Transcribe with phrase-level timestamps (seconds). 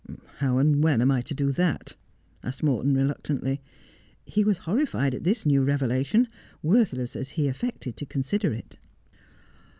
[0.39, 1.95] 'How and when am I to do that
[2.41, 3.61] 'I' asked Morton reluctantly.
[4.25, 6.27] He was horrified at this new revelation,
[6.63, 8.79] worthless as he affected to consider it.